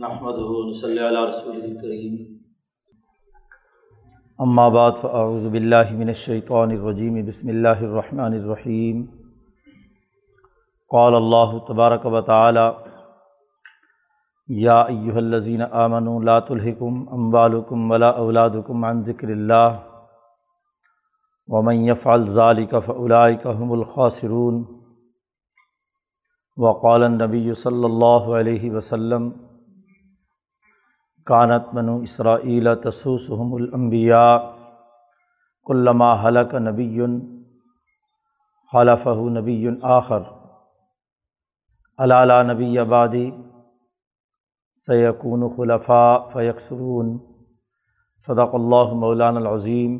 [0.00, 0.38] نحمد
[0.80, 2.16] صلی اللہ رسول الکریم
[4.38, 9.04] اما بعد فاعوذ باللہ من الشیطان الرجیم بسم اللہ الرحمن الرحیم
[10.90, 12.66] قال اللہ تبارک و تعالی
[14.48, 19.80] یا ایہا الذین آمنوا لا تلہکم اموالکم ولا اولادکم عن ذکر اللہ
[21.48, 24.62] ومن یفعل ذلک فاولئک هم الخاسرون.
[26.58, 29.28] وقال النبی صلی اللہ علیہ وسلم
[31.26, 34.36] کانت منو اسرائیل تسوسحم الانبیاء
[35.66, 37.00] کلما حلق نبی
[38.72, 39.56] خلفہ نبی
[39.94, 40.22] آخر
[41.98, 43.30] علالہ نبی آبادی
[44.86, 47.16] سیقون خلفاء فیکسرون
[48.26, 49.98] صدق اللہ مولان العظیم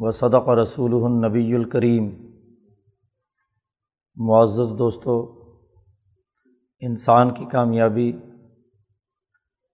[0.00, 2.08] و صدق رسول النبی الکریم
[4.16, 5.20] معزز دوستو
[6.82, 8.10] انسان کی کامیابی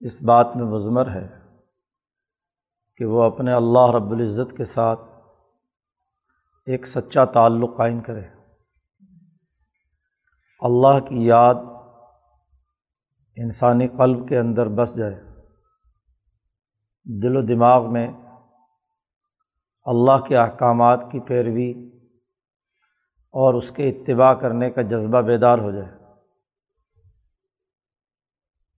[0.04, 1.28] اس بات میں مضمر ہے
[2.96, 5.00] کہ وہ اپنے اللہ رب العزت کے ساتھ
[6.66, 8.22] ایک سچا تعلق قائم کرے۔
[10.60, 11.54] اللہ کی یاد
[13.36, 15.22] انسانی قلب کے اندر بس جائے۔
[17.22, 18.12] دل و دماغ میں
[19.84, 21.90] اللہ کے احکامات کی پیروی
[23.30, 26.03] اور اس کے اتباع کرنے کا جذبہ بیدار ہو جائے۔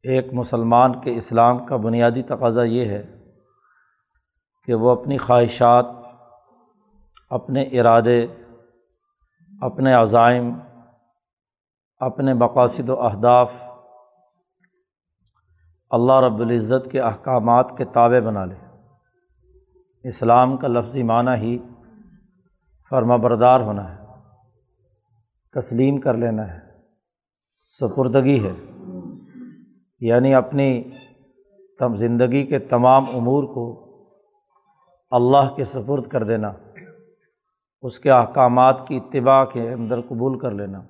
[0.08, 3.02] ایک مسلمان کے اسلام کا بنیادی تقاضا یہ ہے
[4.64, 5.86] کہ وہ اپنی خواہشات،
[7.30, 8.26] اپنے ارادے،
[9.62, 10.58] اپنے عزائم،
[11.98, 13.52] اپنے مقاصد و اہداف
[15.90, 18.54] اللہ رب العزت کے احکامات کے تابع بنا لے۔
[20.04, 21.58] اسلام کا لفظی معنی ہی
[22.90, 24.02] فرما بردار ہونا ہے،
[25.60, 26.58] تسلیم کر لینا ہے،
[27.80, 28.75] سپردگی ہے۔
[30.00, 30.90] یعنی اپنی
[31.78, 33.82] تم زندگی کے تمام امور کو
[35.10, 36.52] اللہ کے سپرد کر دینا،
[37.82, 40.82] اس کے احکامات کی اتباع کے اندر قبول کر لینا۔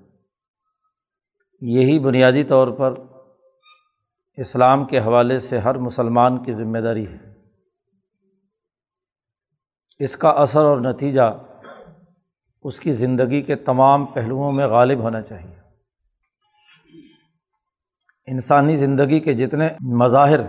[1.60, 2.94] یہی بنیادی طور پر
[4.36, 7.34] اسلام کے حوالے سے ہر مسلمان کی ذمہ داری ہے۔
[9.98, 11.38] اس کا اثر اور نتیجہ
[12.64, 15.65] اس کی زندگی کے تمام پہلوؤں میں غالب ہونا چاہیے۔
[18.26, 20.40] انسانی زندگی کے جتنے مظاہر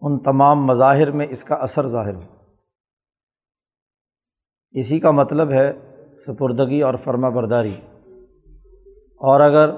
[0.00, 2.20] ان تمام مظاہر میں اس کا اثر ظاہر ہو۔
[4.70, 5.72] اسی کا مطلب ہے
[6.26, 7.80] سپردگی اور فرما برداری۔
[8.96, 9.70] اور اگر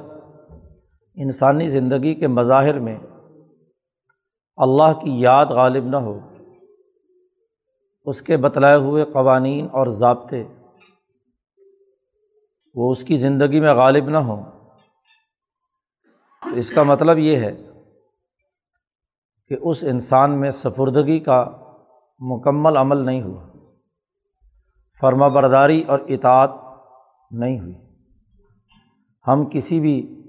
[1.14, 2.98] انسانی زندگی کے مظاہر میں
[4.56, 6.18] اللہ کی یاد غالب نہ ہو،
[8.04, 10.44] اس کے بتلائے ہوئے قوانین اور ضابطے،
[12.74, 14.61] وہ اس کی زندگی میں غالب نہ ہوں
[16.52, 17.56] اس کا مطلب یہ ہے
[19.48, 21.50] کہ اس انسان میں سپردگی کا
[22.18, 23.48] مکمل عمل نہیں ہوا۔
[25.00, 26.50] فرما برداری اور اطاعت
[27.30, 27.74] نہیں ہوئی۔
[29.26, 30.22] ہم کسی بھی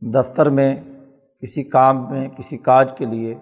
[0.00, 0.82] دفتر میں،
[1.40, 3.34] کسی کام میں، کسی کاج کے لیے،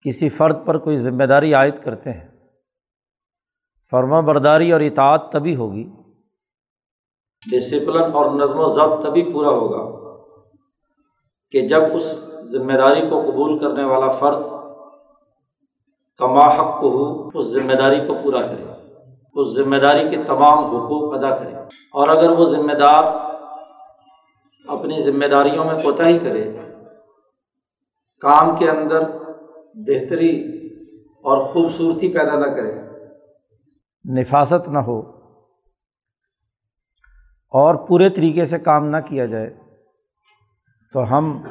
[0.00, 2.28] کسی فرد پر کوئی ذمہ داری عائد کرتے ہیں۔
[3.90, 5.90] فرما برداری اور اطاعت تبھی ہوگی
[7.50, 10.00] ڈسپلن اور نظم و ضبط تبھی پورا ہوگا
[11.50, 14.42] کہ جب اس ذمہ داری کو قبول کرنے والا فرد
[16.18, 18.64] کما حق کو ہو اس ذمہ داری کو پورا کرے،
[19.34, 21.54] اس ذمہ داری کے تمام حقوق ادا کرے۔
[21.92, 23.04] اور اگر وہ ذمہ دار
[24.68, 26.56] اپنی ذمہ داریوں میں کوتاہی کرے،
[28.20, 29.00] کام کے اندر
[29.74, 30.40] بہتری
[31.22, 32.82] اور خوبصورتی پیدا نہ کرے۔
[34.20, 35.19] نفاست نہ ہو۔
[37.50, 39.54] اور پورے طریقے سے کام نہ کیا جائے،
[40.92, 41.42] تو ہم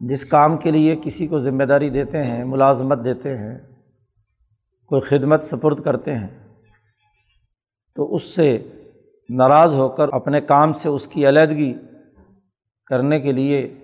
[0.00, 3.58] جس کام کے لیے کسی کو ذمہ داری دیتے ہیں، ملازمت دیتے ہیں،
[4.86, 6.48] کوئی خدمت سپرد کرتے ہیں،
[7.94, 8.72] تو اس سے
[9.30, 11.74] ناراض ہو کر اپنے کام سے اس کی علیحدگی
[12.86, 13.74] کرنے کے لیے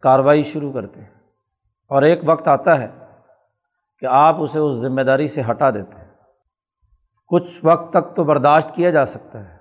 [0.00, 1.08] کارروائی شروع کرتے ہیں۔
[1.88, 2.88] اور ایک وقت آتا ہے
[3.98, 6.10] کہ آپ اسے اس ذمہ داری سے ہٹا دیتے ہیں۔
[7.26, 9.53] کچھ وقت تک تو برداشت کیا جا سکتا ہے۔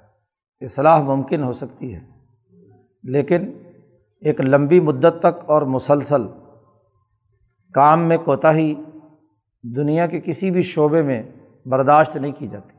[0.65, 1.99] اصلاح ممکن ہو سکتی ہے۔
[3.03, 3.53] لیکن
[4.21, 6.27] ایک لمبی مدت تک اور مسلسل
[7.73, 8.75] کام میں کوتاہی
[9.63, 11.23] دنیا کے کسی بھی شعبے میں
[11.65, 12.77] برداشت نہیں کی جاتی۔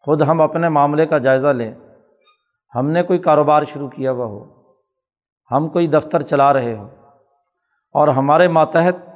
[0.00, 1.72] خود ہم اپنے معاملے کا جائزہ لیں۔
[2.74, 4.44] ہم نے کوئی کاروبار شروع کیا ہوا ہو۔
[5.50, 6.88] ہم کوئی دفتر چلا رہے ہوں۔
[7.92, 9.10] اور ہمارے ماتحت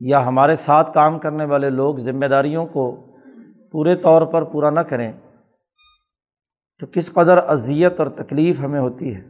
[0.00, 3.06] یا ہمارے ساتھ کام کرنے والے لوگ ذمہ داریوں کو
[3.72, 5.12] پورے طور پر پورا نہ کریں۔
[6.80, 9.20] تو کس قدر اذیت اور تکلیف ہمیں ہوتی ہے۔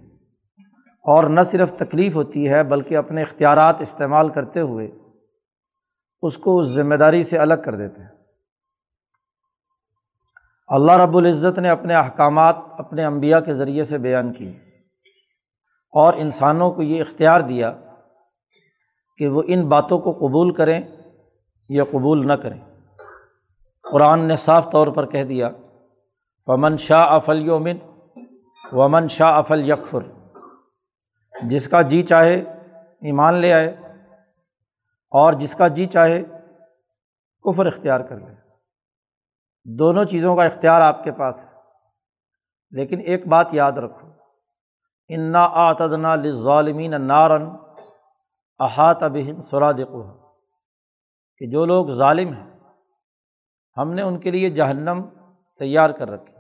[1.03, 4.91] اور نہ صرف تکلیف ہوتی ہے بلکہ اپنے اختیارات استعمال کرتے ہوئے
[6.23, 8.09] اس کو اس ذمہ داری سے الگ کر دیتے ہیں۔
[10.67, 14.51] اللہ رب العزت نے اپنے احکامات اپنے انبیاء کے ذریعے سے بیان کیے۔
[15.93, 17.73] اور انسانوں کو یہ اختیار دیا
[19.17, 20.81] کہ وہ ان باتوں کو قبول کریں
[21.69, 22.61] یا قبول نہ کریں۔
[23.93, 25.51] قرآن نے صاف طور پر کہہ دیا
[26.47, 27.79] ومن شاہ افل یومن
[28.73, 30.03] ومن شاہ افل یکفر
[31.43, 32.35] جس کا جی چاہے
[33.01, 33.69] ایمان لے آئے
[35.11, 36.23] اور جس کا جی چاہے
[37.45, 38.35] کفر اختیار کر لے۔
[39.65, 41.51] دونوں چیزوں کا اختیار آپ کے پاس ہے۔
[42.71, 44.09] لیکن ایک بات یاد رکھو،
[45.09, 47.47] انا آتدنا لظالمین نارن
[48.59, 49.93] احاط بہم سرادق
[51.39, 52.51] کہ جو لوگ ظالم ہیں،
[53.77, 55.03] ہم نے ان کے لیے جہنم
[55.59, 56.34] تیار کر رکھی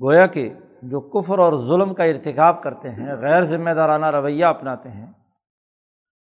[0.00, 4.90] گویا کہ جو کفر اور ظلم کا ارتکاب کرتے ہیں، غیر ذمہ دارانہ رویہ اپناتے
[4.90, 5.12] ہیں،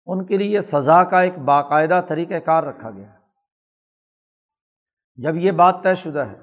[0.06, 3.12] ان کے لیے سزا کا ایک باقاعدہ طریقۂ کار رکھا گیا۔
[5.16, 6.38] جب یہ بات طے شدہ ہے،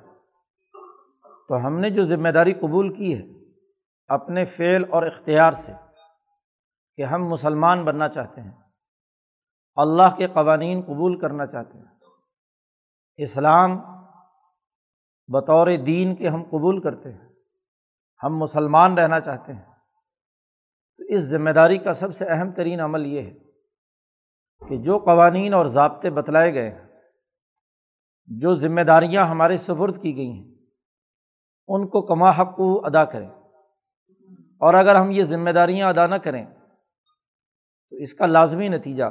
[1.49, 3.23] تو ہم نے جو ذمہ داری قبول کی ہے،
[4.09, 5.73] اپنے فعل اور اختیار سے
[6.97, 8.53] کہ ہم مسلمان بننا چاہتے ہیں،
[9.77, 11.85] اللہ کے قوانین قبول کرنا چاہتے ہیں۔
[13.17, 13.79] اسلام
[15.29, 17.29] بطور دین کے ہم قبول کرتے ہیں،
[18.23, 19.63] ہم مسلمان رہنا چاہتے ہیں۔
[20.97, 23.35] تو اس ذمہ داری کا سب سے اہم ترین عمل یہ ہے
[24.69, 26.89] کہ جو قوانین اور ضابطے بتلائے گئے ہیں،
[28.27, 30.55] جو ذمہ داریاں ہمارے سفرد کی گئی ہیں،
[31.69, 33.31] ان کو کما حق کو ادا کریں۔
[34.39, 36.47] اور اگر ہم یہ ذمہ داریاں ادا نہ کریں،
[37.91, 39.05] تو اس کا لازمی نتیجہ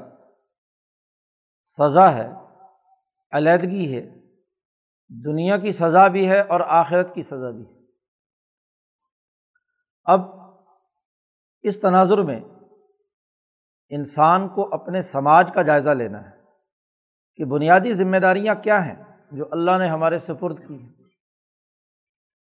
[1.65, 2.31] سزا ہے،
[3.31, 4.22] علیحدگی ہے
[5.25, 7.79] دنیا کی سزا بھی ہے اور آخرت کی سزا بھی ہے۔
[10.03, 10.21] اب
[11.61, 12.39] اس تناظر میں
[13.89, 16.37] انسان کو اپنے سماج کا جائزہ لینا ہے
[17.35, 20.93] کہ بنیادی ذمہ داریاں کیا ہیں جو اللہ نے ہمارے سپرد کی ہیں۔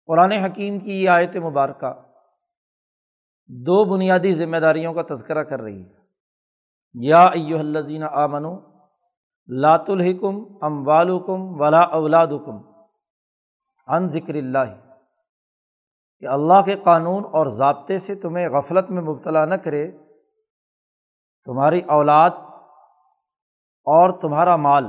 [0.06, 1.94] قرآن حکیم کی یہ آیت مبارکہ
[3.48, 6.06] دو بنیادی ذمہ داریوں کا تذکرہ کر رہی ہے۔
[6.94, 8.75] یا ایو الزین آمن
[9.50, 12.58] لات الحکم ام والکم ولا اولادکم
[13.88, 14.74] ان ذکر اللہ،
[16.24, 19.86] کہ اللہ کے قانون اور ضابطے سے تمہیں غفلت میں مبتلا نہ کرے،
[21.48, 22.30] تمہاری اولاد
[23.88, 24.86] اور تمہارا مال۔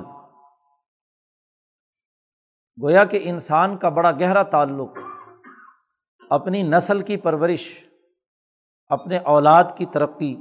[2.79, 4.99] گویا کہ انسان کا بڑا گہرا تعلق
[6.31, 7.69] اپنی نسل کی پرورش،
[8.91, 10.35] اپنے اولاد کی ترقی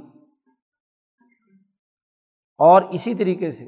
[2.60, 3.66] اور اسی طریقے سے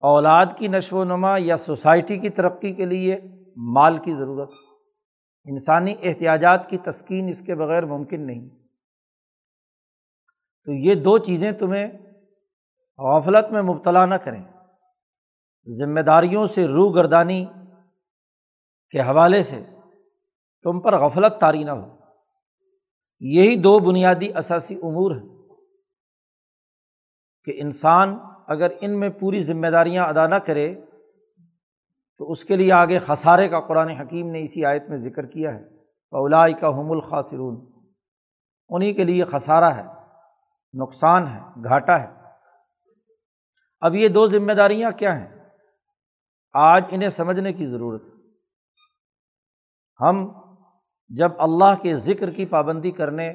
[0.00, 3.18] اولاد کی نشو و نما یا سوسائٹی کی ترقی کے لیے
[3.56, 4.50] مال کی ضرورت۔
[5.44, 8.48] انسانی احتیاجات کی تسکین اس کے بغیر ممکن نہیں۔
[10.64, 11.88] تو یہ دو چیزیں تمہیں
[12.98, 14.44] غفلت میں مبتلا نہ کریں۔
[15.78, 17.46] ذمہ داریوں سے روح گردانی
[18.90, 19.64] کے حوالے سے
[20.62, 22.00] تم پر غفلت طاری نہ ہو۔
[23.20, 25.28] یہی دو بنیادی اثاثی امور ہیں
[27.44, 28.18] کہ انسان
[28.50, 30.74] اگر ان میں پوری ذمہ داریاں ادا نہ کرے،
[32.18, 35.54] تو اس کے لیے آگے خسارے کا قرآن حکیم نے اسی آیت میں ذکر کیا
[35.54, 35.64] ہے۔
[36.10, 37.72] اولائی کا حم الخاصرون
[38.68, 39.82] انہیں کے لیے خسارہ ہے،
[40.74, 42.08] نقصان ہے، گھاٹا ہے۔
[43.80, 45.28] اب یہ دو ذمہ داریاں کیا ہیں؟
[46.52, 48.20] آج انہیں سمجھنے کی ضرورت ہے۔
[50.00, 50.32] ہم
[51.08, 53.32] جب اللہ کے ذکر کی پابندی کرنے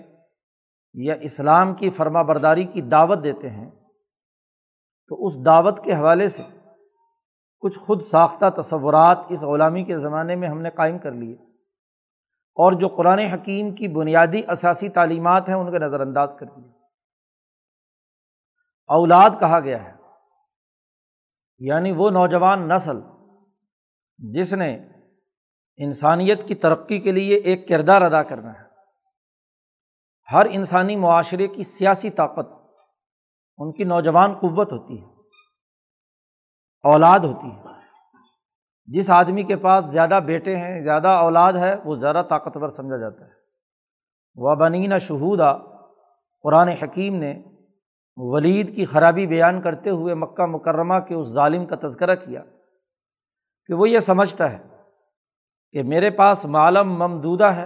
[0.93, 3.71] یا اسلام کی فرما برداری کی دعوت دیتے ہیں
[5.07, 6.43] تو اس دعوت کے حوالے سے
[7.59, 11.33] کچھ خود ساختہ تصورات اس غلامی کے زمانے میں ہم نے قائم کر لیے
[12.55, 16.71] اور جو قرآن حکیم کی بنیادی اثاثی تعلیمات ہیں ان کے نظر انداز کر دیے۔
[18.87, 19.93] اولاد کہا گیا ہے
[21.57, 22.97] یعنی وہ نوجوان نسل
[24.17, 24.87] جس نے
[25.77, 28.65] انسانیت کی ترقی کے لیے ایک کردار ادا کرنا ہے۔
[30.31, 32.64] ہر انسانی معاشرے کی سیاسی طاقت
[33.57, 35.05] ان کی نوجوان قوت ہوتی ہے،
[36.83, 37.63] اولاد ہوتی ہے۔
[38.85, 43.25] جس آدمی کے پاس زیادہ بیٹے ہیں، زیادہ اولاد ہے، وہ زیادہ طاقتور سمجھا جاتا
[43.25, 43.31] ہے۔
[44.35, 45.57] وہ بنین شہودا
[46.43, 47.43] قرآن حکیم نے
[48.17, 52.43] ولید کی خرابی بیان کرتے ہوئے مکہ مکرمہ کے اس ظالم کا تذکرہ کیا
[53.67, 54.57] کہ وہ یہ سمجھتا ہے
[55.71, 57.63] کہ میرے پاس معلوم ممدودہ ہے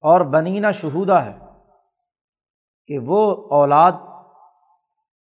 [0.00, 1.38] اور بنینہ شہودہ ہے
[2.86, 3.92] کہ وہ اولاد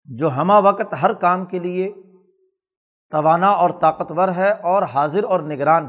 [0.05, 1.93] جو ہمہ وقت ہر کام کے لیے
[3.11, 5.87] توانا اور طاقتور ہے اور حاضر اور نگران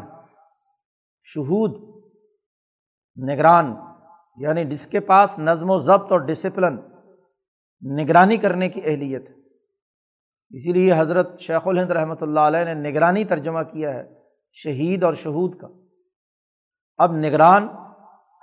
[1.23, 1.95] شہود،
[3.29, 3.75] نگران
[4.37, 6.77] یعنی جس کے پاس نظم و ضبط اور ڈسپلن
[7.83, 9.35] نگرانی کرنے کی اہلیت ہے۔
[10.51, 14.03] اسی لیے حضرت شیخ الہند رحمۃ اللہ علیہ نے نگرانی ترجمہ کیا ہے
[14.53, 15.69] شہید اور شہود کا۔
[16.97, 17.69] اب نگران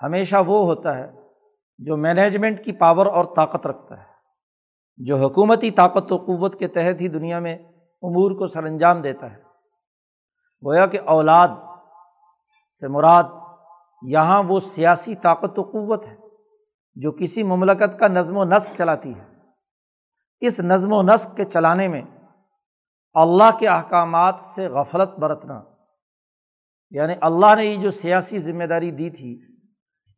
[0.03, 1.11] ہمیشہ وہ ہوتا ہے
[1.79, 4.10] جو مینجمنٹ کی پاور اور طاقت رکھتا ہے۔
[5.05, 7.55] جو حکومتی طاقت و قوت کے تحت ہی دنیا میں
[8.01, 9.37] امور کو سر انجام دیتا ہے۔
[10.65, 11.47] گویا کہ اولاد
[12.79, 13.23] سے مراد
[14.01, 16.15] یہاں وہ سیاسی طاقت و قوت ہے
[16.95, 19.25] جو کسی مملکت کا نظم و نسق چلاتی ہے۔
[20.39, 22.01] اس نظم و نسق کے چلانے میں
[23.13, 25.61] اللہ کے احکامات سے غفلت برتنا
[26.91, 29.41] یعنی اللہ نے یہ جو سیاسی ذمہ داری دی تھی،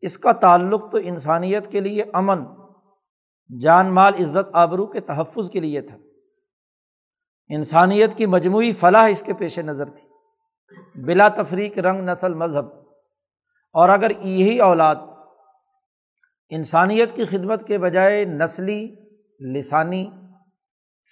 [0.01, 2.43] اس کا تعلق تو انسانیت کے لیے امن
[3.61, 5.97] جان مال عزت آبرو کے تحفظ کے لیے تھا۔
[7.47, 10.07] انسانیت کی مجموعی فلاح اس کے پیش نظر تھی۔
[11.05, 12.65] بلا تفریق رنگ نسل مذہب۔
[13.73, 14.95] اور اگر یہی اولاد
[16.49, 18.95] انسانیت کی خدمت کے بجائے نسلی،
[19.53, 20.09] لسانی،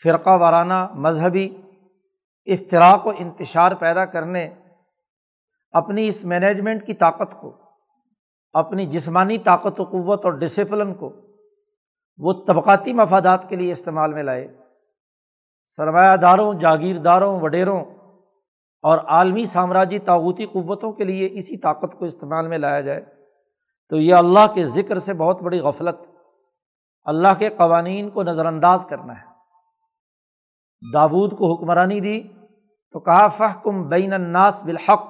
[0.04, 1.58] فرقہ وارانہ، مذہبی
[2.46, 4.50] افطراک و انتشار پیدا کرنے،
[5.72, 7.56] اپنی اس مینجمنٹ کی طاقت کو،
[8.54, 11.31] اپنی جسمانی طاقت و قوت اور ڈسپلن کو
[12.22, 14.58] وہ طبقاتی مفادات کے لیے استعمال میں لائے۔
[15.66, 17.86] سرمایہ داروں، جاگیرداروں، وڈیروں
[18.84, 23.02] اور عالمی سامراجی تعوتی قوتوں کے لیے اسی طاقت کو استعمال میں لایا جائے۔
[23.90, 25.96] تو یہ اللہ کے ذکر سے بہت بڑی غفلت،
[27.04, 29.26] اللہ کے قوانین کو نظر انداز کرنا ہے۔
[30.94, 32.22] دابود کو حکمرانی دی
[32.94, 35.04] تو کہا فہ کم بین الناس بالحق،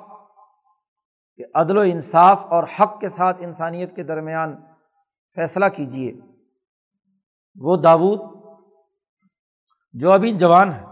[1.35, 4.55] کہ عدل و انصاف اور حق کے ساتھ انسانیت کے درمیان
[5.35, 6.11] فیصلہ کیجیے
[7.55, 8.19] وہ داود
[9.93, 10.83] جو ابھی جوان ہے،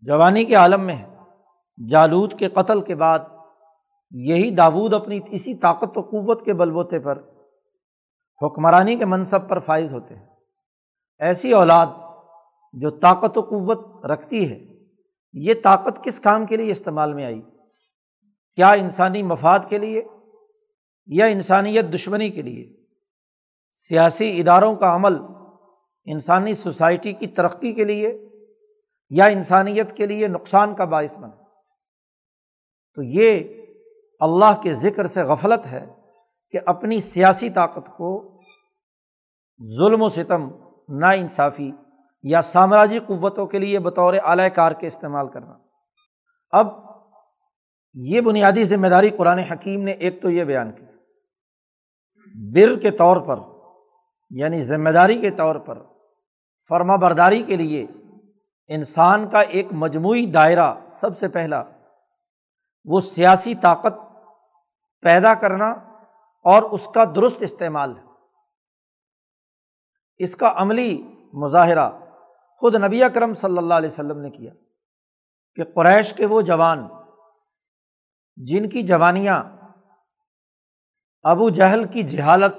[0.00, 1.14] جوانی کے عالم میں ہے۔
[1.90, 3.18] جالود کے قتل کے بعد
[4.10, 7.18] یہی داود اپنی اسی طاقت و قوت کے بلبوتے پر،
[8.42, 10.26] حکمرانی کے منصب پر فائز ہوتے ہیں۔
[11.18, 11.86] ایسی اولاد
[12.72, 14.66] جو طاقت و قوت رکھتی ہے،
[15.32, 17.42] یہ طاقت کس کام کے لیے استعمال میں آئی؟
[18.56, 20.02] کیا انسانی مفاد کے لیے
[21.06, 22.83] یا انسانیت دشمنی کے لیے؟
[23.76, 25.16] سیاسی اداروں کا عمل
[26.04, 28.28] انسانی سوسائٹی کی ترقی کے لیے
[29.10, 31.44] یا انسانیت کے لیے نقصان کا باعث بنا
[32.94, 33.44] تو یہ
[34.20, 35.86] اللہ کے ذکر سے غفلت ہے
[36.50, 38.40] کہ اپنی سیاسی طاقت کو
[39.78, 40.50] ظلم و ستم
[40.88, 41.72] نا انصافی
[42.22, 45.58] یا سامراجی قوتوں کے لیے بطور اعلی کار کے استعمال کرنا۔
[46.50, 46.66] اب
[47.94, 50.82] یہ بنیادی ذمہ داری قرآن حکیم نے ایک تو یہ بیان کی۔
[52.52, 53.53] بر کے طور پر
[54.30, 55.82] یعنی ذمہ داری کے طور پر
[56.68, 57.86] فرما برداری کے لیے
[58.68, 61.62] انسان کا ایک مجموعی دائرہ سب سے پہلا
[62.84, 63.94] وہ سیاسی طاقت
[65.00, 65.70] پیدا کرنا
[66.44, 68.02] اور اس کا درست استعمال ہے۔
[70.16, 71.02] اس کا عملی
[71.32, 71.90] مظاہرہ
[72.58, 74.52] خود نبی اکرم صلی اللہ علیہ وسلم نے کیا
[75.54, 76.88] کہ قریش کے وہ جوان
[78.36, 79.44] جن کی جوانیاں
[81.22, 82.54] ابو جہل کی جہالت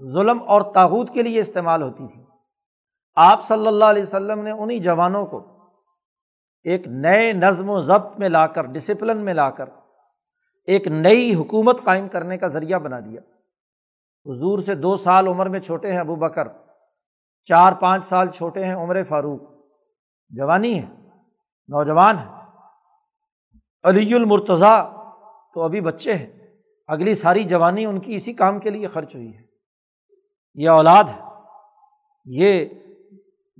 [0.00, 2.22] ظلم اور تاحود کے لیے استعمال ہوتی تھی۔
[3.14, 5.46] آپ صلی اللہ علیہ وسلم نے انہیں جوانوں کو
[6.62, 9.68] ایک نئے نظم و ضبط میں لا کر ڈسپلن میں لا کر،
[10.64, 13.20] ایک نئی حکومت قائم کرنے کا ذریعہ بنا دیا۔
[14.26, 16.48] حضور سے دو سال عمر میں چھوٹے ہیں ابو بکر،
[17.44, 19.40] چار پانچ سال چھوٹے ہیں عمر فاروق۔
[20.28, 20.86] جوانی ہے
[21.68, 22.42] نوجوان ہے
[23.84, 24.92] علی المرتضیٰ
[25.54, 26.56] تو ابھی بچے ہیں۔
[26.86, 29.51] اگلی ساری جوانی ان کی اسی کام کے لیے خرچ ہوئی ہے۔
[30.54, 31.20] یہ اولاد ہے۔
[32.24, 32.64] یہ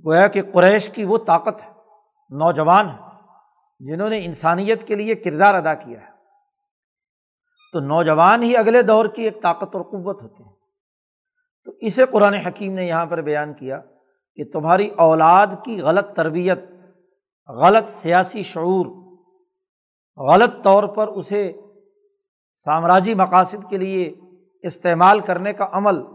[0.05, 1.69] گویا کہ قریش کی وہ طاقت ہے،
[2.29, 2.97] نوجوان ہے،
[3.79, 6.13] جنہوں نے انسانیت کے لیے کردار ادا کیا ہے۔
[7.73, 10.53] تو نوجوان ہی اگلے دور کی ایک طاقت اور قوت ہوتے ہیں۔
[11.65, 13.81] تو اسے قرآن حکیم نے یہاں پر بیان کیا
[14.35, 16.59] کہ تمہاری اولاد کی غلط تربیت،
[17.47, 18.85] غلط سیاسی شعور،
[20.17, 21.53] غلط طور پر اسے
[22.65, 24.13] سامراجی مقاصد کے لیے
[24.61, 26.12] استعمال کرنے کا عمل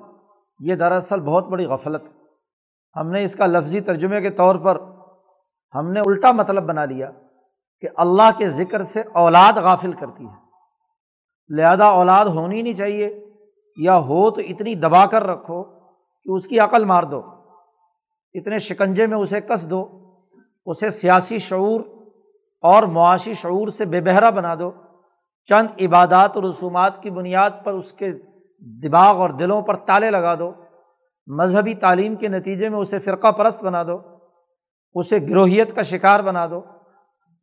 [0.61, 2.03] یہ دراصل بہت بڑی غفلت
[2.97, 4.81] ہم نے اس کا لفظی ترجمے کے طور پر
[5.75, 7.11] ہم نے الٹا مطلب بنا لیا
[7.81, 10.49] کہ اللہ کے ذکر سے اولاد غافل کرتی ہے۔
[11.49, 13.25] لہذا اولاد ہونی نہیں چاہیے،
[13.77, 15.63] یا ہو تو اتنی دبا کر رکھو
[16.25, 17.23] کہ اس کی عقل مار دو۔
[18.35, 19.87] اتنے شکنجے میں اسے کس دو؟
[20.67, 21.81] اسے سیاسی شعور
[22.61, 24.71] اور معاشی شعور سے بے بہرا بنا دو۔
[25.47, 28.13] چند عبادات و رسومات کی بنیاد پر اس کے
[28.61, 30.53] دماغ اور دلوں پر تالے لگا دو،
[31.27, 33.99] مذہبی تعلیم کے نتیجے میں اسے فرقہ پرست بنا دو،
[34.95, 36.63] اسے گروہیت کا شکار بنا دو۔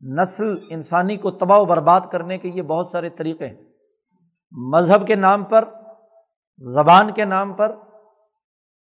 [0.00, 3.56] نسل انسانی کو تباہ و برباد کرنے کے یہ بہت سارے طریقے ہیں۔
[4.52, 5.64] مذہب کے نام پر،
[6.58, 7.76] زبان کے نام پر،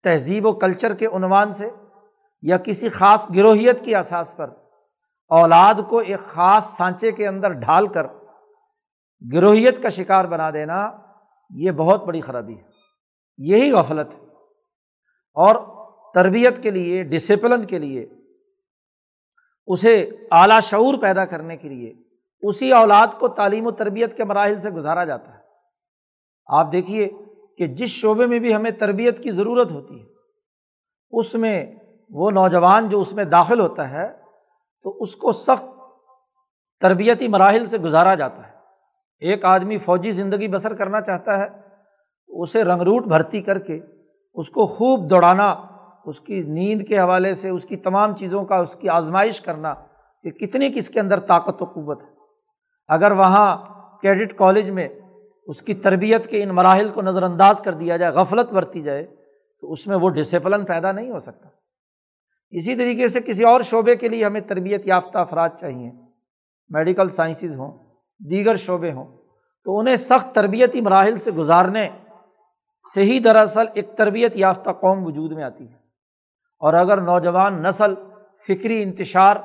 [0.02, 1.70] تہذیب و کلچر کے عنوان سے
[2.42, 4.50] یا کسی خاص گروہیت کی احساس پر
[5.28, 8.06] اولاد کو ایک خاص سانچے کے اندر ڈھال کر
[9.32, 10.90] گروہیت کا شکار بنا دینا
[11.50, 12.62] یہ بہت بڑی خرابی ہے۔
[13.38, 14.26] یہی غفلت ہے۔
[15.34, 15.54] اور
[16.14, 18.06] تربیت کے لیے ڈسپلن کے لیے،
[19.66, 21.94] اسے اعلیٰ شعور پیدا کرنے کے لیے
[22.42, 25.38] اسی اولاد کو تعلیم و تربیت کے مراحل سے گزارا جاتا ہے۔
[26.46, 27.08] آپ دیکھیے
[27.58, 30.06] کہ جس شعبے میں بھی ہمیں تربیت کی ضرورت ہوتی ہے،
[31.10, 31.76] اس میں
[32.10, 34.08] وہ نوجوان جو اس میں داخل ہوتا ہے،
[34.82, 35.64] تو اس کو سخت
[36.80, 38.57] تربیتی مراحل سے گزارا جاتا ہے۔
[39.20, 41.46] ایک آدمی فوجی زندگی بسر کرنا چاہتا ہے،
[42.28, 43.80] اسے رنگ روٹ بھرتی کر کے،
[44.34, 45.54] اس کو خوب دوڑانا،
[46.04, 49.74] اس کی نیند کے حوالے سے، اس کی تمام چیزوں کا، اس کی آزمائش کرنا
[50.22, 52.08] کہ کتنی کس کے اندر طاقت و قوت ہے۔
[52.88, 53.56] اگر وہاں
[54.02, 54.88] کیڈٹ کالج میں
[55.46, 59.06] اس کی تربیت کے ان مراحل کو نظر انداز کر دیا جائے، غفلت برتی جائے،
[59.60, 61.48] تو اس میں وہ ڈسپلن پیدا نہیں ہو سکتا۔
[62.50, 65.90] اسی طریقے سے کسی اور شعبے کے لیے ہمیں تربیت یافتہ افراد چاہیے۔
[66.68, 67.87] میڈیکل سائنسز ہوں۔
[68.18, 69.04] دیگر شعبے ہوں۔
[69.64, 71.88] تو انہیں سخت تربیتی مراحل سے گزارنے
[72.94, 75.74] سے ہی دراصل ایک تربیت یافتہ قوم وجود میں آتی ہے۔
[76.60, 77.94] اور اگر نوجوان نسل
[78.48, 79.36] فکری انتشار،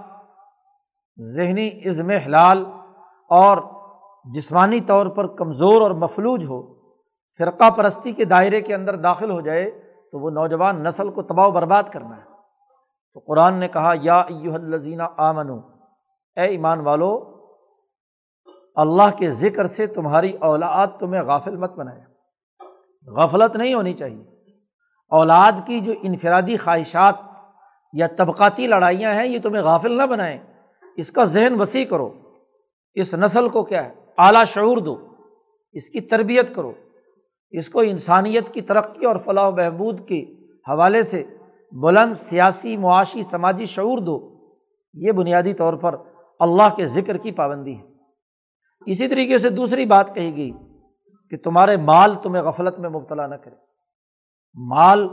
[1.19, 2.65] ذہنی عزم حلال
[3.29, 3.57] اور
[4.33, 6.73] جسمانی طور پر کمزور اور مفلوج ہو،
[7.37, 9.71] فرقہ پرستی کے دائرے کے اندر داخل ہو جائے،
[10.11, 12.23] تو وہ نوجوان نسل کو تباہ و برباد کرنا ہے۔
[13.13, 15.57] تو قرآن نے کہا، یا الزینہ آمنو،
[16.35, 17.32] اے ایمان والو
[18.75, 22.01] اللہ کے ذکر سے تمہاری اولاد تمہیں غافل مت بنائے۔
[23.07, 24.23] غفلت نہیں ہونی چاہیے۔
[25.09, 27.15] اولاد کی جو انفرادی خواہشات
[27.93, 30.37] یا طبقاتی لڑائیاں ہیں، یہ تمہیں غافل نہ بنائیں۔
[30.97, 32.11] اس کا ذہن وسیع کرو۔
[32.93, 35.07] اس نسل کو کیا ہے؟ اعلیٰ شعور دو۔
[35.73, 36.71] اس کی تربیت کرو۔
[37.51, 40.23] اس کو انسانیت کی ترقی اور فلاح و بہبود کے
[40.69, 41.23] حوالے سے
[41.71, 44.33] بلند سیاسی، معاشی، سماجی شعور دو۔
[44.93, 45.95] یہ بنیادی طور پر
[46.39, 47.92] اللہ کے ذکر کی پابندی ہے۔
[48.85, 50.51] اسی طریقے سے دوسری بات کہی گئی
[51.29, 53.55] کہ تمہارے مال تمہیں غفلت میں مبتلا نہ کرے۔
[54.53, 55.07] مال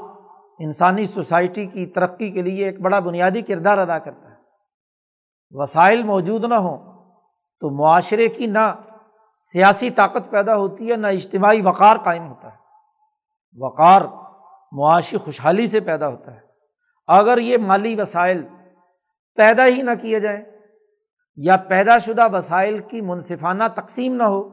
[0.59, 4.37] انسانی سوسائٹی کی ترقی کے لیے ایک بڑا بنیادی کردار ادا کرتا ہے۔
[5.51, 6.79] وسائل موجود نہ ہوں
[7.61, 8.75] تو معاشرے کی نہ
[9.53, 12.57] سیاسی طاقت پیدا ہوتی ہے، نہ اجتماعی وقار قائم ہوتا ہے۔
[13.59, 14.03] وقار
[14.73, 16.41] معاشی خوشحالی سے پیدا ہوتا ہے۔
[17.07, 18.47] اگر یہ مالی وسائل
[19.35, 20.60] پیدا ہی نہ کیے جائیں
[21.43, 24.49] یا پیدا شدہ وسائل کی منصفانہ تقسیم نہ ہو،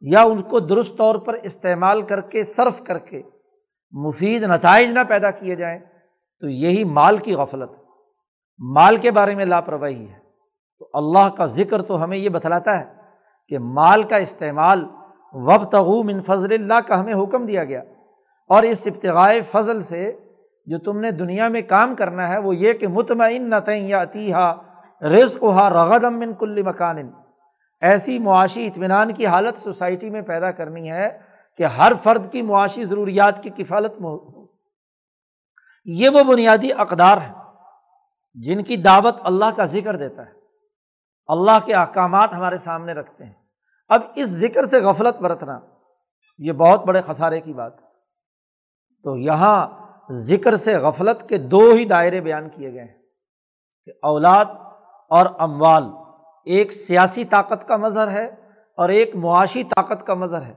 [0.00, 3.22] یا ان کو درست طور پر استعمال کر کے، صرف کر کے
[3.92, 5.78] مفید نتائج نہ پیدا کیے جائیں،
[6.40, 7.70] تو یہی مال کی غفلت۔
[8.58, 10.18] مال کے بارے میں لاپرواہی ہے۔
[10.78, 12.84] تو اللہ کا ذکر تو ہمیں یہ بتلاتا ہے
[13.48, 14.84] کہ مال کا استعمال
[15.32, 17.82] وب تغوم ان فضل اللہ کا ہمیں حکم دیا گیا۔
[18.48, 20.12] اور اس ابتغائے فضل سے
[20.66, 24.02] جو تم نے دنیا میں کام کرنا ہے، وہ یہ کہ مطمئن نہ تئیں یا
[24.02, 24.54] عطیہ
[25.02, 27.10] رزق ہا رغدم من کل مکان۔
[27.80, 31.20] ایسی معاشی اطمینان کی حالت سوسائٹی میں پیدا کرنی ہے
[31.58, 34.46] کہ ہر فرد کی معاشی ضروریات کی کفالت ہو
[35.84, 37.34] یہ وہ بنیادی اقدار ہیں
[38.34, 40.32] جن کی دعوت اللہ کا ذکر دیتا ہے۔
[41.26, 43.32] اللہ کے احکامات ہمارے سامنے رکھتے ہیں۔
[43.88, 45.60] اب اس ذکر سے غفلت برتنا،
[46.38, 47.86] یہ بہت بڑے خسارے کی بات۔ ہے
[49.02, 49.68] تو یہاں
[50.10, 53.02] ذکر سے غفلت کے دو ہی دائرے بیان کیے گئے ہیں
[53.84, 54.44] کہ اولاد
[55.12, 55.84] اور اموال۔
[56.44, 58.30] ایک سیاسی طاقت کا مظہر ہے
[58.76, 60.52] اور ایک معاشی طاقت کا مظہر ہے۔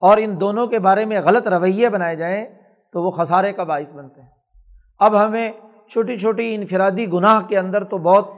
[0.00, 2.44] اور ان دونوں کے بارے میں غلط رویے بنائے جائیں
[2.92, 4.28] تو وہ خسارے کا باعث بنتے ہیں۔
[4.98, 5.52] اب ہمیں
[5.90, 8.28] چھوٹی چھوٹی انفرادی گناہ کے اندر تو بہت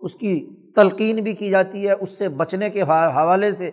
[0.00, 3.70] اس کی تلقین بھی کی جاتی ہے، اس سے بچنے کے حوالے سے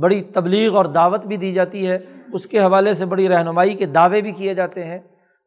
[0.00, 1.98] بڑی تبلیغ اور دعوت بھی دی جاتی ہے۔
[2.32, 4.98] اس کے حوالے سے بڑی رہنمائی کے دعوے بھی کیے جاتے ہیں۔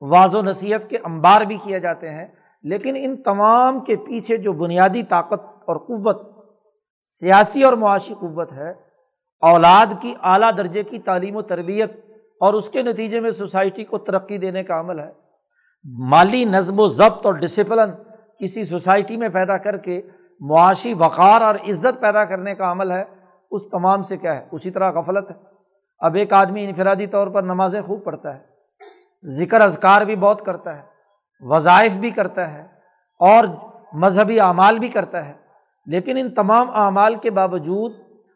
[0.01, 2.27] واض و نصیحت کے انبار بھی کیے جاتے ہیں۔
[2.63, 6.45] لیکن ان تمام کے پیچھے جو بنیادی طاقت اور قوت،
[7.03, 8.71] سیاسی اور معاشی قوت ہے،
[9.41, 11.91] اولاد کی اعلیٰ درجے کی تعلیم و تربیت
[12.39, 15.11] اور اس کے نتیجے میں سوسائٹی کو ترقی دینے کا عمل ہے۔
[15.83, 17.89] مالی نظم و ضبط اور ڈسپلن
[18.39, 20.01] کسی سوسائٹی میں پیدا کر کے
[20.39, 23.03] معاشی وقار اور عزت پیدا کرنے کا عمل ہے،
[23.51, 25.35] اس تمام سے کیا ہے؟ اسی طرح غفلت ہے۔
[25.99, 28.39] اب ایک آدمی انفرادی طور پر نمازیں خوب پڑھتا ہے۔
[29.25, 30.90] ذکر اذکار بھی بہت کرتا ہے۔
[31.41, 32.61] وظائف بھی کرتا ہے
[33.19, 33.45] اور
[33.93, 35.33] مذہبی اعمال بھی کرتا ہے،
[35.85, 37.93] لیکن ان تمام اعمال کے باوجود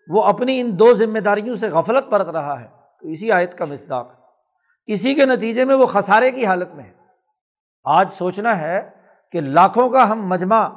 [0.07, 2.67] وہ اپنی ان دو ذمہ داریوں سے غفلت برت رہا ہے۔
[3.01, 4.07] تو اسی آیت کا مصداق
[4.87, 6.93] اسی کے نتیجے میں وہ خسارے کی حالت میں ہے۔
[7.83, 8.89] آج سوچنا ہے
[9.31, 10.67] کہ لاکھوں کا ہم مجمع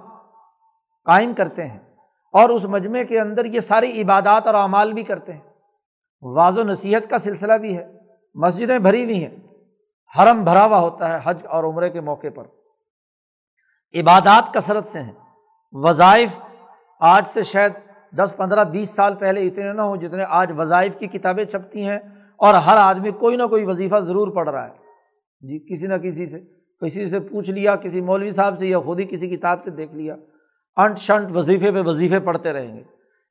[1.04, 1.78] قائم کرتے ہیں
[2.32, 5.40] اور اس مجمعے کے اندر یہ ساری عبادات اور اعمال بھی کرتے ہیں۔
[6.22, 7.86] واض و نصیحت کا سلسلہ بھی ہے،
[8.34, 9.36] مسجدیں بھری ہوئی ہیں۔
[10.18, 12.44] حرم بھرا ہوا ہوتا ہے حج اور عمرے کے موقع پر۔
[13.94, 15.12] عبادات کثرت سے ہیں۔
[15.72, 16.28] وظائف
[17.00, 17.72] آج سے شاید
[18.16, 21.98] دس، پندرہ، بیس سال پہلے اتنے نہ ہوں جتنے آج وظائف کی کتابیں چھپتی ہیں
[22.36, 24.72] اور ہر آدمی کوئی نہ کوئی وظیفہ ضرور پڑھ رہا ہے۔
[25.40, 26.40] جی کسی نہ کسی سے
[26.86, 29.94] کسی سے پوچھ لیا، کسی مولوی صاحب سے یا خود ہی کسی کتاب سے دیکھ
[29.94, 30.16] لیا۔
[30.76, 32.82] انٹ شنٹ وظیفے پہ وظیفے پڑھتے رہیں گے۔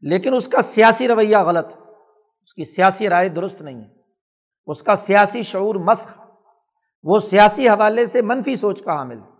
[0.01, 1.91] لیکن اس کا سیاسی رویہ غلط ہے۔
[2.41, 3.89] اس کی سیاسی رائے درست نہیں ہے۔
[4.65, 6.26] اس کا سیاسی شعور مسخ
[7.03, 9.37] وہ سیاسی حوالے سے منفی سوچ کا حامل ہے۔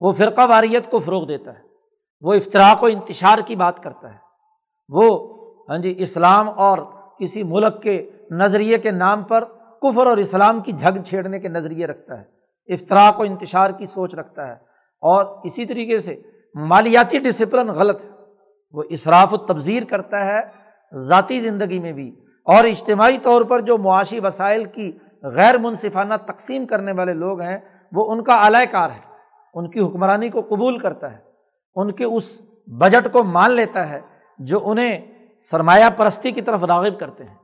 [0.00, 1.62] وہ فرقہ واریت کو فروغ دیتا ہے۔
[2.20, 4.18] وہ افطراک و انتشار کی بات کرتا ہے۔
[4.88, 5.34] وہ
[5.68, 6.78] ہاں جی اسلام اور
[7.20, 9.44] کسی ملک کے نظریے کے نام پر
[9.82, 12.24] کفر اور اسلام کی جھگ چھیڑنے کے نظریے رکھتا ہے۔
[12.74, 14.52] افطراک و انتشار کی سوچ رکھتا ہے۔
[15.00, 16.22] اور اسی طریقے سے
[16.54, 18.10] مالیاتی ڈسپلن غلط ہے۔
[18.70, 20.40] وہ اصراف و تبذیر کرتا ہے
[21.08, 24.92] ذاتی زندگی میں بھی۔ اور اجتماعی طور پر جو معاشی وسائل کی
[25.24, 27.58] غیر منصفانہ تقسیم کرنے والے لوگ ہیں،
[27.92, 29.14] وہ ان کا اعلی کار ہے۔
[29.54, 31.18] ان کی حکمرانی کو قبول کرتا ہے۔
[31.74, 34.00] ان کے اس بجٹ کو مان لیتا ہے
[34.38, 34.98] جو انہیں
[35.50, 37.38] سرمایہ پرستی کی طرف راغب کرتے ہیں۔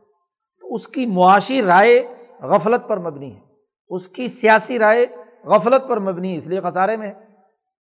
[0.61, 3.41] تو اس کی معاشی رائے غفلت پر مبنی ہے۔
[3.89, 5.07] اس کی سیاسی رائے
[5.45, 7.13] غفلت پر مبنی ہے۔ اس لیے خسارے میں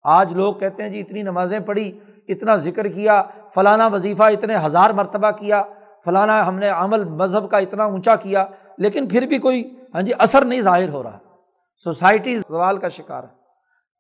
[0.05, 3.23] آج لوگ کہتے ہیں جی اتنی نمازیں پڑھی، اتنا ذکر کیا،
[3.55, 5.63] فلانا وظیفہ اتنے ہزار مرتبہ کیا،
[6.05, 8.47] فلانا ہم نے عمل مذہب کا اتنا اونچا کیا،
[8.79, 11.19] لیکن پھر بھی کوئی ہاں جی اثر نہیں ظاہر ہو رہا۔
[11.85, 13.29] سوسائٹی زوال کا شکار ہے۔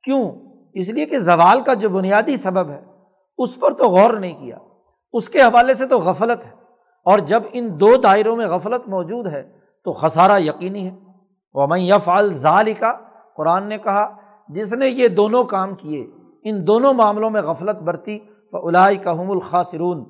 [0.02, 0.32] کیوں؟
[0.74, 2.82] اس لیے کہ زوال کا جو بنیادی سبب ہے،
[3.38, 4.58] اس پر تو غور نہیں کیا۔
[5.12, 6.50] اس کے حوالے سے تو غفلت ہے۔
[7.04, 10.96] اور جب ان دو دائروں میں غفلت موجود ہے، تو خسارہ یقینی ہے۔
[11.54, 12.92] وہ میں یف الزال کا
[13.36, 14.16] قرآن نے کہا،
[14.48, 16.06] جس نے یہ دونوں کام کیے،
[16.44, 20.04] ان دونوں معاملوں میں غفلت برتی تو الائی کا حم الخاصرون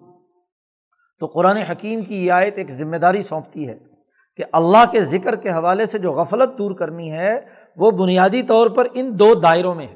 [1.20, 3.93] تو قرآن حکیم کی یہ آیت ایک ذمہ داری سونپتی ہے۔
[4.36, 7.40] کہ اللہ کے ذکر کے حوالے سے جو غفلت دور کرنی ہے،
[7.76, 9.94] وہ بنیادی طور پر ان دو دائروں میں ہے۔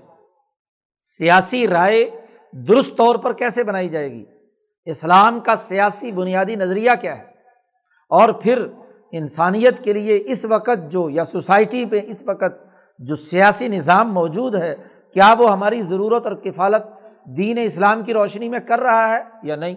[1.01, 2.11] سیاسی رائے
[2.53, 4.25] درست طور پر کیسے بنائی جائے گی؟
[4.85, 7.25] اسلام کا سیاسی بنیادی نظریہ کیا ہے؟
[8.09, 8.67] اور پھر
[9.13, 12.67] انسانیت کے لیے اس وقت جو، یا سوسائٹی پہ اس وقت
[12.99, 14.75] جو سیاسی نظام موجود ہے،
[15.15, 16.83] کیا وہ ہماری ضرورت اور کفالت
[17.37, 19.75] دین اسلام کی روشنی میں کر رہا ہے یا نہیں؟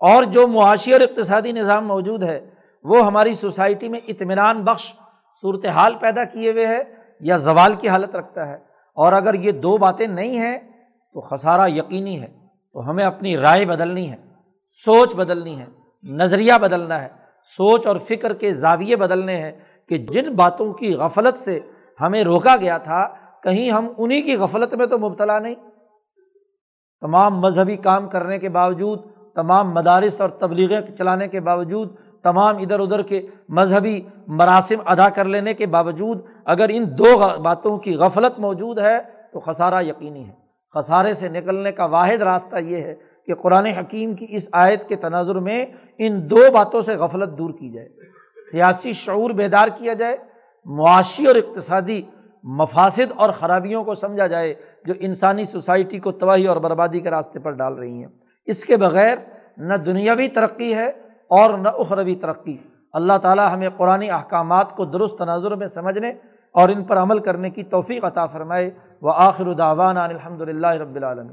[0.00, 2.57] اور جو معاشی اور اقتصادی نظام موجود ہے
[2.88, 4.94] وہ ہماری سوسائٹی میں اطمینان بخش
[5.40, 6.82] صورت حال پیدا کیے ہوئے ہے
[7.20, 8.54] یا زوال کی حالت رکھتا ہے۔
[8.94, 10.58] اور اگر یہ دو باتیں نہیں ہیں،
[11.12, 12.26] تو خسارہ یقینی ہے۔
[12.72, 14.16] تو ہمیں اپنی رائے بدلنی ہے،
[14.68, 15.66] سوچ بدلنی ہے،
[16.02, 17.08] نظریہ بدلنا ہے،
[17.44, 19.52] سوچ اور فکر کے زاویے بدلنے ہیں
[19.88, 21.60] کہ جن باتوں کی غفلت سے
[22.00, 23.08] ہمیں روکا گیا تھا،
[23.42, 25.54] کہیں ہم انہیں کی غفلت میں تو مبتلا نہیں۔
[27.00, 29.02] تمام مذہبی کام کرنے کے باوجود،
[29.34, 35.24] تمام مدارس اور تبلیغیں چلانے کے باوجود تمام ادھر ادھر کے مذہبی مراسم ادا کر
[35.24, 38.98] لینے کے باوجود اگر ان دو باتوں کی غفلت موجود ہے
[39.32, 42.94] تو خسارہ یقینی ہے۔ خسارے سے نکلنے کا واحد راستہ یہ ہے
[43.26, 45.66] کہ قرآن حکیم کی اس آیت کے تناظر میں
[45.98, 47.88] ان دو باتوں سے غفلت دور کی جائے۔
[48.52, 50.16] سیاسی شعور بیدار کیا جائے،
[50.64, 52.02] معاشی اور اقتصادی
[52.42, 54.54] مفاصد اور خرابیوں کو سمجھا جائے
[54.84, 58.08] جو انسانی سوسائٹی کو تباہی اور بربادی کے راستے پر ڈال رہی ہیں۔
[58.46, 59.16] اس کے بغیر
[59.56, 60.90] نہ دنیاوی ترقی ہے
[61.28, 62.56] اور نہ اخروی ترقی۔
[62.92, 66.12] اللہ تعالیٰ ہمیں قرآن احکامات کو درست تناظر میں سمجھنے
[66.52, 68.70] اور ان پر عمل کرنے کی توفیق عطا فرمائے۔
[69.02, 71.28] وہ آخر الداوان الحمد للہ رب العالم